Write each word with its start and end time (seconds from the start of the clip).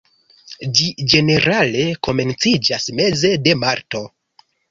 Ĝi 0.77 0.87
ĝenerale 1.13 1.83
komenciĝas 2.09 2.89
meze 3.01 3.33
de 3.49 3.57
marto. 3.65 4.05